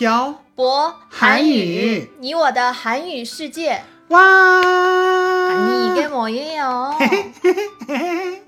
[0.00, 3.82] 漂博韩语你我的韩语世界。
[4.10, 4.20] 와.
[5.50, 6.92] 아니 이게 뭐예요?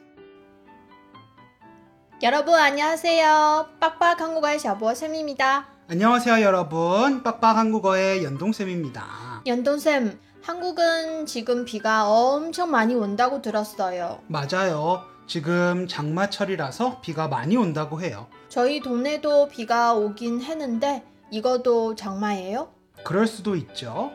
[2.23, 3.67] 여러분 안녕하세요.
[3.81, 5.67] 빡빡 한국어의 샤보 쌤입니다.
[5.89, 7.23] 안녕하세요, 여러분.
[7.23, 9.43] 빡빡 한국어의 연동쌤입니다.
[9.47, 14.21] 연돈쌤, 한국은 지금 비가 엄청 많이 온다고 들었어요.
[14.27, 15.03] 맞아요.
[15.27, 18.27] 지금 장마철이라서 비가 많이 온다고 해요.
[18.49, 22.73] 저희 동네도 비가 오긴 했는데 이것도 장마예요?
[23.05, 24.13] 그럴 수도 있죠.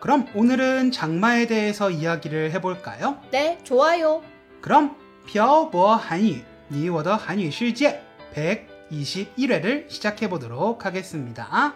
[0.00, 3.18] 그럼 오늘은 장마에 대해서 이야기를 해볼까요?
[3.30, 4.22] 네, 좋아요.
[4.60, 4.96] 그럼
[5.26, 8.00] 漂泊韩语你我的韩语世界
[8.34, 11.74] 121회를 시작해 보도록 하겠습니다.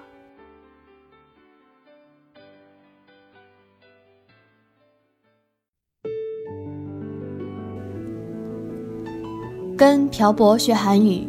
[9.79, 11.29] 跟朴博学韩语，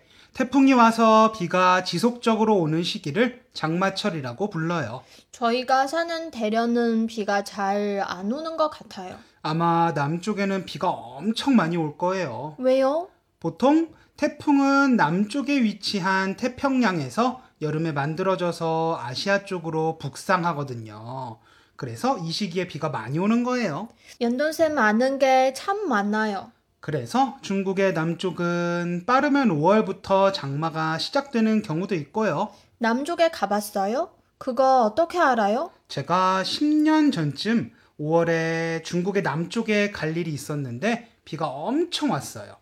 [0.33, 5.03] 태풍이 와서 비가 지속적으로 오는 시기를 장마철이라고 불러요.
[5.31, 9.17] 저희가 사는 대련은 비가 잘 안 오는 것 같아요.
[9.41, 12.55] 아마 남쪽에는 비가 엄청 많이 올 거예요.
[12.59, 13.09] 왜요?
[13.39, 21.39] 보통 태풍은 남쪽에 위치한 태평양에서 여름에 만들어져서 아시아 쪽으로 북상하거든요.
[21.75, 23.89] 그래서 이 시기에 비가 많이 오는 거예요.
[24.21, 26.51] 연돈쌤 아는 게 참 많아요.
[26.81, 32.51] 그래서 중국의 남쪽은 빠르면 5월부터 장마가 시작되는 경우도 있고요.
[32.79, 34.09] 남쪽에 가봤어요?
[34.39, 35.71] 그거 어떻게 알아요?
[35.87, 42.55] 제가 10년 전쯤 5월에 중국의 남쪽에 갈 일이 있었는데 비가 엄청 왔어요.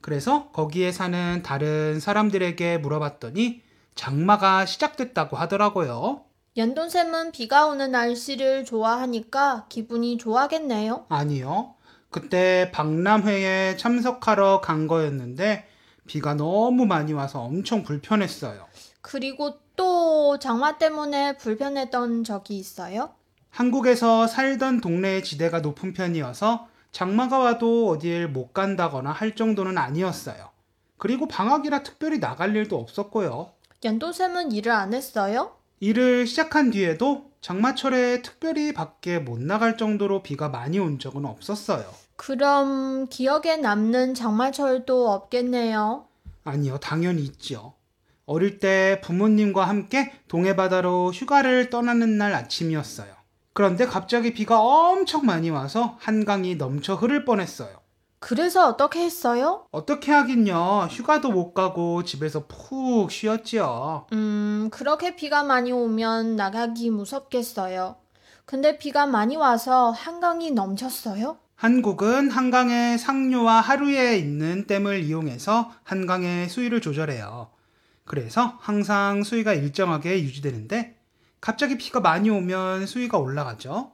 [0.00, 3.62] 그래서 거기에 사는 다른 사람들에게 물어봤더니
[3.96, 6.22] 장마가 시작됐다고 하더라고요.
[6.56, 11.06] 연돈쌤은 비가 오는 날씨를 좋아하니까 기분이 좋아하겠네요.
[11.08, 11.74] 아니요.
[12.10, 15.66] 그때 박람회에 참석하러 간 거였는데
[16.06, 18.66] 비가 너무 많이 와서 엄청 불편했어요.
[19.02, 23.10] 그리고 또 장마 때문에 불편했던 적이 있어요?
[23.50, 30.50] 한국에서 살던 동네의 지대가 높은 편이어서 장마가 와도 어딜 못 간다거나 할 정도는 아니었어요.
[30.98, 33.52] 그리고 방학이라 특별히 나갈 일도 없었고요.
[33.84, 35.56] 연돈쌤은 일을 안 했어요?
[35.80, 41.84] 일을 시작한 뒤에도 장마철에 특별히 밖에 못 나갈 정도로 비가 많이 온 적은 없었어요.
[42.16, 46.08] 그럼 기억에 남는 장마철도 없겠네요.
[46.42, 47.74] 아니요, 당연히 있죠.
[48.24, 53.14] 어릴 때 부모님과 함께 동해바다로 휴가를 떠나는 날 아침이었어요.
[53.52, 57.85] 그런데 갑자기 비가 엄청 많이 와서 한강이 넘쳐 흐를 뻔했어요.
[58.26, 59.66] 그래서 어떻게 했어요?
[59.70, 60.88] 어떻게 하긴요.
[60.90, 64.08] 휴가도 못 가고 집에서 푹 쉬었지요.
[64.12, 67.94] 음, 그렇게 비가 많이 오면 나가기 무섭겠어요.
[68.44, 71.38] 근데 비가 많이 와서 한강이 넘쳤어요?
[71.54, 77.50] 한국은 한강의 상류와 하류에 있는 댐을 이용해서 한강의 수위를 조절해요.
[78.04, 80.96] 그래서 항상 수위가 일정하게 유지되는데
[81.40, 83.92] 갑자기 비가 많이 오면 수위가 올라가죠.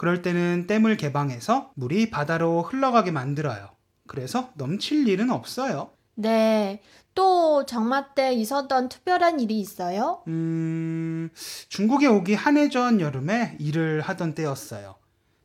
[0.00, 3.68] 그럴 때는 댐을 개방해서 물이 바다로 흘러가게 만들어요.
[4.08, 5.90] 그래서 넘칠 일은 없어요.
[6.14, 6.80] 네.
[7.14, 10.22] 또 장마 때 있었던 특별한 일이 있어요?
[10.26, 11.28] 음,
[11.68, 14.94] 중국에 오기 한 해 전 여름에 일을 하던 때였어요.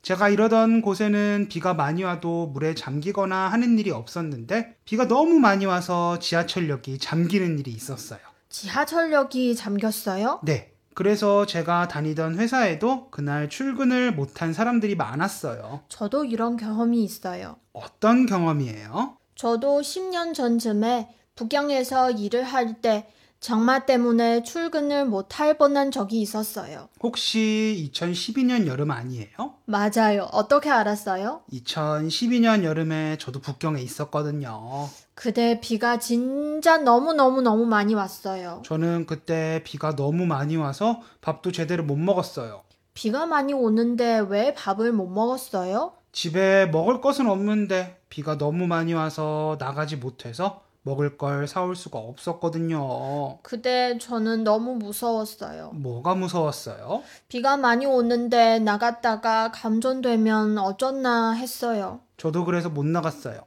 [0.01, 6.17] 제가 이러던 곳에는 비가 많이 와도 물에 잠기거나 하는 일이 없었는데 비가 너무 많이 와서
[6.19, 8.19] 지하철역이 잠기는 일이 있었어요.
[8.47, 10.39] 지하철역이 잠겼어요?
[10.43, 10.71] 네.
[10.95, 15.81] 그래서 제가 다니던 회사에도 그날 출근을 못한 사람들이 많았어요.
[15.89, 17.57] 저도 이런 경험이 있어요.
[17.73, 19.17] 어떤 경험이에요?
[19.35, 23.07] 저도 10년 전쯤에 북경에서 일을 할 때
[23.39, 26.89] 장마 때문에 출근을 못할 뻔한 적이 있었어요.
[27.01, 29.55] 혹시 2012년 여름 아니에요?
[29.65, 30.27] 맞아요.
[30.31, 31.41] 어떻게 알았어요?
[31.51, 34.87] 2012년 여름에 저도 북경에 있었거든요.
[35.13, 38.61] 그때 비가 진짜 너무너무너무 많이 왔어요.
[38.65, 42.63] 저는 그때 비가 너무 많이 와서 밥도 제대로 못 먹었어요.
[42.95, 45.93] 비가 많이 오는데 왜 밥을 못 먹었어요?
[46.11, 53.39] 집에 먹을 것은 없는데 비가 너무 많이 와서 나가지 못해서 먹을 걸 사올 수가 없었거든요.
[53.41, 55.71] 그때 저는 너무 무서웠어요.
[55.71, 57.01] 뭐가 무서웠어요?
[57.27, 62.01] 비가 많이 오는데 나갔다가 감전되면 어쩌나 했어요.
[62.17, 63.41] 저도 그래서 못 나갔어요.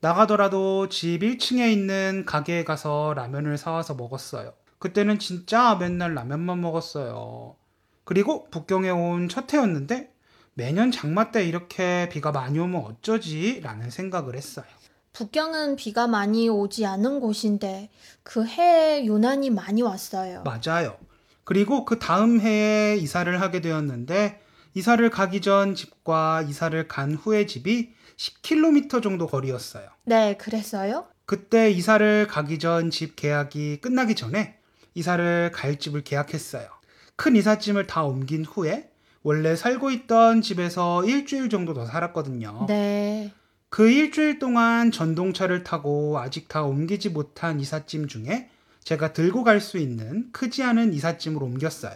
[0.00, 4.54] 나가더라도 집 1층에 있는 가게에 가서 라면을 사와서 먹었어요.
[4.78, 7.56] 그때는 진짜 맨날 라면만 먹었어요.
[8.04, 10.14] 그리고 북경에 온 첫 해였는데
[10.54, 13.60] 매년 장마 때 이렇게 비가 많이 오면 어쩌지?
[13.60, 14.64] 라는 생각을 했어요.
[15.12, 17.90] 북경은 비가 많이 오지 않은 곳인데
[18.22, 20.44] 그 해에 유난히 많이 왔어요.
[20.44, 20.96] 맞아요.
[21.44, 24.40] 그리고 그 다음 해에 이사를 하게 되었는데
[24.74, 29.88] 이사를 가기 전 집과 이사를 간 후의 집이 10km 정도 거리였어요.
[30.04, 31.06] 네, 그랬어요?
[31.26, 34.58] 그때 이사를 가기 전 집 계약이 끝나기 전에
[34.94, 36.68] 이사를 갈 집을 계약했어요.
[37.16, 38.90] 큰 이삿짐을 다 옮긴 후에
[39.22, 42.66] 원래 살고 있던 집에서 일주일 정도 더 살았거든요.
[42.68, 43.32] 네.
[43.70, 48.50] 그 일주일 동안 전동차를 타고 아직 다 옮기지 못한 이삿짐 중에
[48.82, 51.94] 제가 들고 갈 수 있는 크지 않은 이삿짐을 옮겼어요.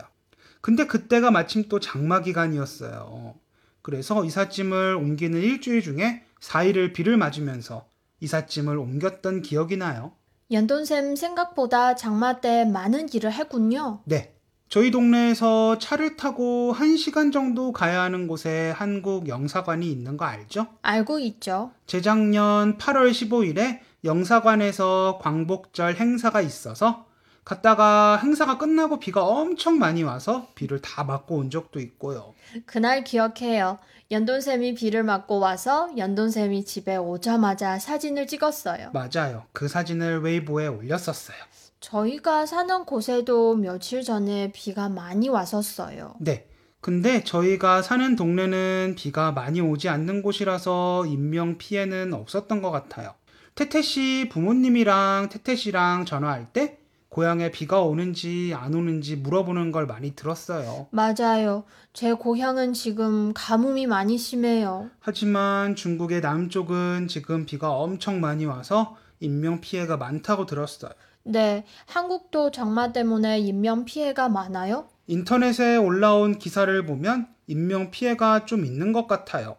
[0.61, 3.35] 근데 그때가 마침 또 장마 기간이었어요.
[3.83, 7.87] 그래서 이삿짐을 옮기는 일주일 중에 4일을 비를 맞으면서
[8.21, 10.13] 이삿짐을 옮겼던 기억이 나요.
[10.53, 14.03] 연돈샘 생각보다 장마 때 많은 일을 했군요.
[14.05, 14.34] 네.
[14.69, 20.67] 저희 동네에서 차를 타고 1시간 정도 가야 하는 곳에 한국 영사관이 있는 거 알죠?
[20.83, 21.71] 알고 있죠.
[21.87, 27.07] 재작년 8월 15일에 영사관에서 광복절 행사가 있어서
[27.45, 32.35] 갔다가 행사가 끝나고 비가 엄청 많이 와서 비를 다 맞고 온 적도 있고요.
[32.65, 33.79] 그날 기억해요.
[34.11, 38.91] 연돈샘이 비를 맞고 와서 연돈샘이 집에 오자마자 사진을 찍었어요.
[38.93, 39.45] 맞아요.
[39.53, 41.37] 그 사진을 웨이보에 올렸었어요.
[41.85, 46.15] 저희가 사는 곳에도 며칠 전에 비가 많이 왔었어요.
[46.19, 46.47] 네.
[46.81, 53.15] 근데 저희가 사는 동네는 비가 많이 오지 않는 곳이라서 인명 피해는 없었던 것 같아요.
[53.55, 56.79] 태태 씨 부모님이랑 태태 씨랑 전화할 때
[57.11, 60.89] 고향에 비가 오는지 안 오는지 물어보는 걸 많이 들었어요.
[60.91, 61.65] 맞아요.
[61.93, 64.91] 제 고향은 지금 가뭄이 많이 심해요.
[65.01, 70.91] 하지만 중국의 남쪽은 지금 비가 엄청 많이 와서 인명 피해가 많다고 들었어요.
[71.27, 74.89] 네, 한국도 장마 때문에 인명 피해가 많아요?
[75.07, 79.57] 인터넷에 올라온 기사를 보면 인명 피해가 좀 있는 것 같아요.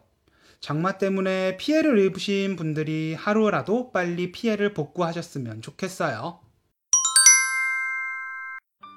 [0.60, 6.38] 장마 때문에 피해를 입으신 분들이 하루라도 빨리 피해를 복구하셨으면 좋겠어요.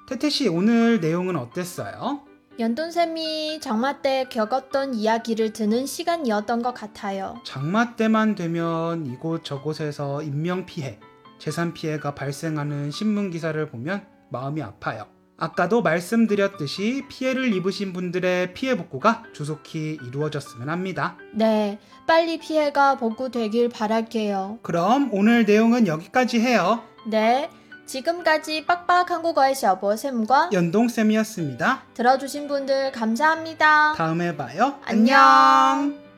[0.08, 2.22] 태태씨, 오늘 내용은 어땠어요?
[2.58, 7.36] 연돈샘이 장마 때 겪었던 이야기를 듣는 시간이었던 것 같아요.
[7.44, 10.98] 장마 때만 되면 이곳 저곳에서 인명 피해,
[11.40, 15.06] 재산 피해가 발생하는 신문 기사를 보면 마음이 아파요.
[15.38, 21.16] 아까도 말씀드렸듯이 피해를 입으신 분들의 피해 복구가 조속히 이루어졌으면 합니다.
[21.32, 24.58] 네, 빨리 피해가 복구되길 바랄게요.
[24.62, 26.84] 그럼 오늘 내용은 여기까지 해요.
[27.06, 27.48] 네,
[27.86, 31.84] 지금까지 빡빡 한국어의 셔보 쌤과 연동쌤이었습니다.
[31.94, 33.94] 들어주신 분들 감사합니다.
[33.94, 34.78] 다음에 봐요.
[34.84, 35.18] 안녕.
[35.18, 36.09] 안녕.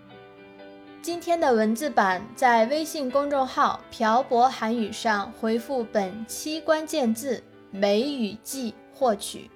[1.02, 9.50] 今天的文字版在微信公众号“漂泊韩语”上回复本期关键字“梅雨季”获取。